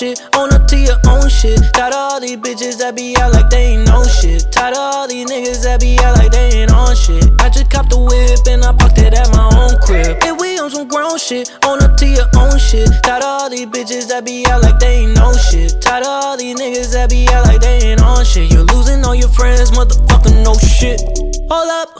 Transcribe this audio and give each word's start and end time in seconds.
shit. 0.00 0.20
Own 0.34 0.50
up 0.52 0.66
to 0.68 0.78
your 0.78 0.96
own 1.06 1.28
shit. 1.28 1.60
Tired 1.74 1.92
of 1.92 2.12
all 2.12 2.20
these 2.20 2.38
bitches 2.38 2.78
that 2.78 2.96
be 2.96 3.14
out 3.18 3.32
like 3.32 3.50
they 3.50 3.76
ain't 3.76 3.86
no 3.86 4.02
shit. 4.04 4.50
Tired 4.50 4.72
of 4.72 4.80
all 4.80 5.06
these 5.06 5.28
niggas 5.28 5.62
that 5.64 5.80
be 5.80 5.98
out 6.00 6.16
like 6.16 6.32
they 6.32 6.62
ain't 6.62 6.72
on 6.72 6.96
shit. 6.96 7.28
I 7.40 7.50
just 7.50 7.68
copped 7.70 7.90
the 7.90 8.00
whip 8.00 8.40
and 8.48 8.64
I 8.64 8.72
parked 8.72 8.96
it 8.96 9.12
at 9.12 9.28
my 9.36 9.44
own 9.60 9.76
crib. 9.84 10.16
And 10.24 10.40
we 10.40 10.58
on 10.58 10.70
some 10.70 10.88
grown 10.88 11.18
shit. 11.18 11.52
Own 11.66 11.82
up 11.82 11.98
to 11.98 12.06
your 12.08 12.24
own 12.36 12.58
shit. 12.58 12.88
Tired 13.02 13.22
of 13.22 13.28
all 13.28 13.50
these 13.50 13.66
bitches 13.66 14.08
that 14.08 14.24
be 14.24 14.46
out 14.46 14.62
like 14.62 14.78
they 14.78 15.04
ain't 15.04 15.16
no 15.16 15.32
shit. 15.34 15.80
Tired 15.82 16.02
of 16.02 16.08
all 16.08 16.36
these 16.36 16.56
niggas 16.56 16.92
that 16.92 17.10
be 17.10 17.28
out 17.28 17.44
like 17.44 17.60
they 17.60 17.92
ain't 17.92 18.00
on 18.00 18.24
shit. 18.24 18.50
You're 18.50 18.64
losing 18.72 19.04
all 19.04 19.14
your 19.14 19.28
friends, 19.28 19.70
motherfucker, 19.70 20.32
no 20.42 20.54
shit. 20.56 21.04
Hold 21.52 21.68
up, 21.68 21.90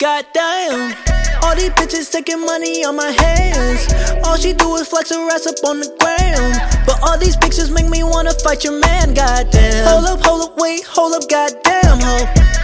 goddamn. 0.00 0.96
All 1.44 1.54
these 1.54 1.70
bitches 1.76 2.10
taking 2.10 2.40
money 2.40 2.86
on 2.86 2.96
my 2.96 3.10
hands. 3.10 3.92
All 4.24 4.36
she 4.38 4.54
do 4.54 4.76
is 4.76 4.88
flex 4.88 5.10
her 5.10 5.28
ass 5.28 5.46
up 5.46 5.56
on 5.62 5.80
the 5.80 5.92
ground. 6.00 6.83
But 6.94 7.10
all 7.10 7.18
these 7.18 7.36
pictures 7.36 7.70
make 7.70 7.88
me 7.88 8.04
wanna 8.04 8.32
fight 8.44 8.62
your 8.62 8.78
man, 8.78 9.14
goddamn. 9.14 9.86
Hold 9.86 10.04
up, 10.04 10.24
hold 10.24 10.42
up, 10.42 10.56
wait, 10.56 10.84
hold 10.84 11.14
up, 11.14 11.28
goddamn, 11.28 11.98
ho. 11.98 12.16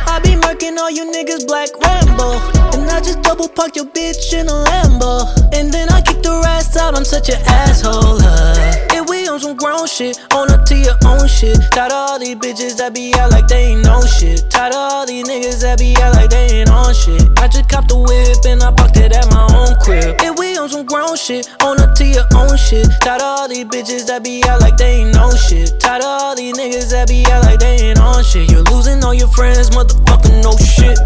I 0.07 0.21
be 0.23 0.37
murking 0.37 0.79
all 0.79 0.91
you 0.91 1.11
niggas, 1.11 1.49
Black 1.49 1.69
Rambo. 1.83 2.39
And 2.79 2.89
I 2.89 3.01
just 3.01 3.23
double 3.23 3.49
park 3.49 3.75
your 3.75 3.87
bitch 3.87 4.33
in 4.33 4.47
a 4.47 4.53
Lambo. 4.53 5.27
And 5.53 5.73
then 5.73 5.89
I 5.89 6.01
kick 6.01 6.23
the 6.23 6.31
ass 6.47 6.77
out, 6.77 6.95
I'm 6.95 7.05
such 7.05 7.29
an 7.29 7.43
asshole. 7.45 8.23
Uh. 8.23 8.77
And 8.95 9.09
we 9.09 9.27
on 9.27 9.41
some 9.41 9.57
grown 9.57 9.89
shit, 9.89 10.21
own 10.33 10.51
up 10.51 10.65
to 10.67 10.77
your 10.77 10.97
own 11.05 11.27
shit. 11.27 11.59
Tired 11.73 11.91
of 11.91 12.11
all 12.11 12.19
these 12.21 12.37
bitches 12.37 12.77
that 12.77 12.95
be 12.95 13.13
out 13.15 13.33
like 13.33 13.49
they 13.49 13.75
ain't 13.75 13.83
no 13.83 14.01
shit. 14.03 14.49
Tired 14.49 14.75
of 14.75 14.79
all 14.79 15.07
these 15.07 15.27
niggas 15.27 15.61
that 15.63 15.81
be 15.81 15.97
out 15.97 16.15
like 16.15 16.31
they 16.31 16.61
ain't 16.61 16.71
on 16.71 16.95
shit. 16.95 17.23
I 17.39 17.49
just 17.49 17.69
copped 17.69 17.89
the 17.89 17.99
whip 17.99 18.39
and 18.47 18.63
I 18.63 18.71
parked 18.71 18.97
it 18.97 19.13
at 19.13 19.27
my 19.31 19.47
own 19.59 19.75
crib. 19.81 20.21
And 20.23 20.39
we 20.39 20.50
shit, 21.31 21.49
own 21.63 21.79
up 21.79 21.95
to 21.95 22.05
your 22.05 22.27
own 22.35 22.57
shit. 22.57 22.87
Tired 23.01 23.23
of 23.23 23.39
all 23.39 23.49
these 23.49 23.65
bitches 23.65 24.07
that 24.07 24.25
be 24.25 24.43
out 24.49 24.61
like 24.61 24.77
they 24.77 25.07
ain't 25.07 25.15
no 25.15 25.31
shit. 25.31 25.79
Tired 25.79 26.03
of 26.03 26.11
all 26.23 26.35
these 26.35 26.59
niggas 26.59 26.91
that 26.91 27.07
be 27.09 27.25
out 27.31 27.45
like 27.45 27.61
they 27.61 27.77
ain't 27.87 28.01
on 28.01 28.25
shit. 28.25 28.51
You're 28.51 28.67
losing 28.75 29.03
all 29.05 29.15
your 29.15 29.29
friends, 29.29 29.71
motherfucker, 29.71 30.35
no 30.43 30.53
shit. 30.59 30.99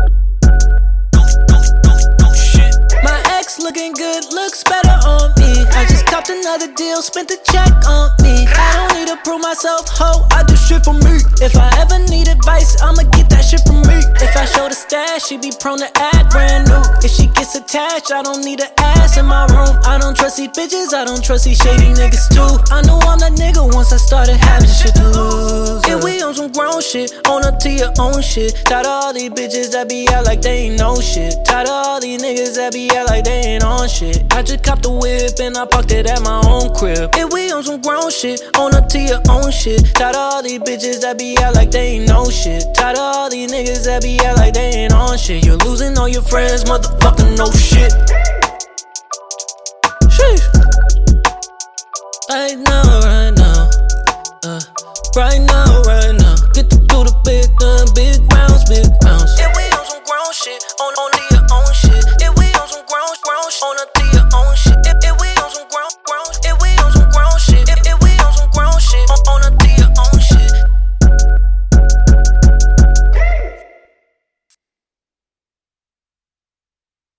My 3.04 3.20
ex 3.36 3.58
looking 3.58 3.92
good, 3.92 4.24
looks 4.32 4.64
better 4.64 4.96
on 5.04 5.28
me. 5.36 5.60
I 5.76 5.84
just 5.84 6.06
copped 6.06 6.30
another 6.30 6.72
deal, 6.72 7.02
spent 7.02 7.28
the 7.28 7.36
check 7.44 7.72
on 7.84 8.08
me. 8.24 8.48
I 8.48 8.70
don't 8.80 8.96
need 8.96 9.08
to 9.12 9.18
prove 9.28 9.42
myself, 9.42 9.84
ho, 9.92 10.24
I 10.32 10.42
do 10.44 10.56
shit 10.56 10.84
for 10.84 10.96
me. 11.04 11.20
If 11.44 11.52
I 11.56 11.68
ever 11.84 12.00
need 12.08 12.28
advice, 12.28 12.80
I'ma 12.80 13.04
get 13.12 13.28
that 13.28 13.44
shit 13.44 13.60
from 13.66 13.84
me. 13.84 14.00
If 14.24 14.32
I 14.36 14.46
show 14.46 14.68
the 14.72 14.74
stash, 14.74 15.28
she 15.28 15.36
be 15.36 15.52
prone 15.60 15.84
to 15.84 15.90
act 16.00 16.32
brand 16.32 16.68
new. 16.68 16.80
If 17.04 17.12
she 17.12 17.28
attached, 17.74 18.12
I 18.12 18.22
don't 18.22 18.44
need 18.44 18.60
an 18.60 18.70
ass 18.78 19.18
in 19.18 19.26
my 19.26 19.46
room. 19.46 19.74
I 19.84 19.98
don't 19.98 20.16
trust 20.16 20.36
these 20.36 20.48
bitches, 20.48 20.94
I 20.94 21.04
don't 21.04 21.22
trust 21.24 21.44
these 21.44 21.58
shady 21.58 21.90
niggas 21.92 22.30
too. 22.30 22.62
I 22.72 22.82
know 22.82 22.98
I'm 23.02 23.18
that 23.18 23.32
nigga 23.32 23.66
once 23.74 23.92
I 23.92 23.96
started 23.96 24.36
having 24.36 24.68
shit 24.68 24.94
to 24.94 25.04
lose. 25.10 25.82
And 25.88 26.02
we 26.04 26.22
on 26.22 26.34
some 26.34 26.52
grown 26.52 26.80
shit, 26.80 27.12
own 27.26 27.44
up 27.44 27.58
to 27.60 27.70
your 27.70 27.90
own 27.98 28.22
shit. 28.22 28.54
Tired 28.66 28.86
of 28.86 28.92
all 28.92 29.12
these 29.12 29.30
bitches 29.30 29.72
that 29.72 29.88
be 29.88 30.06
out 30.10 30.24
like 30.24 30.40
they 30.40 30.70
ain't 30.70 30.78
no 30.78 31.00
shit. 31.00 31.34
Tired 31.44 31.66
of 31.66 31.74
all 31.74 32.00
these 32.00 32.22
niggas 32.22 32.54
that 32.54 32.72
be 32.72 32.90
out 32.94 33.06
like 33.06 33.24
they 33.24 33.58
ain't 33.58 33.64
on 33.64 33.88
shit. 33.88 34.22
I 34.32 34.42
just 34.42 34.62
copped 34.62 34.82
the 34.82 34.92
whip 34.92 35.34
and 35.40 35.56
I 35.56 35.66
parked 35.66 35.90
it 35.90 36.06
at 36.06 36.22
my 36.22 36.42
own 36.46 36.72
crib. 36.74 37.10
And 37.16 37.32
we 37.32 37.50
on 37.50 37.64
some 37.64 37.80
grown 37.80 38.10
shit, 38.10 38.40
own 38.56 38.74
up 38.74 38.88
to 38.90 39.00
your 39.00 39.20
own 39.28 39.50
shit. 39.50 39.82
Tired 39.94 40.14
of 40.14 40.22
all 40.22 40.42
these 40.42 40.60
bitches 40.60 41.00
that 41.02 41.18
be 41.18 41.36
out 41.38 41.54
like 41.54 41.72
they 41.72 41.98
ain't 41.98 42.08
no 42.08 42.30
shit. 42.30 42.62
Tired 42.74 42.98
of 42.98 43.02
all 43.02 43.30
these 43.30 43.50
niggas 43.50 43.84
that 43.86 44.02
be 44.02 44.20
out 44.22 44.36
like 44.36 44.54
they 44.54 44.86
ain't 44.86 44.92
on 44.92 45.13
your 46.14 46.22
friends, 46.22 46.62
motherfucker, 46.62 47.36
no 47.36 47.50
shit. 47.50 47.92
Sheesh. 50.14 50.46
Right 52.30 52.56
now, 52.56 53.00
right 53.00 53.30
now, 53.34 53.70
uh, 54.44 54.60
right 55.16 55.40
now, 55.40 55.82
right 55.82 55.82
now. 55.82 55.83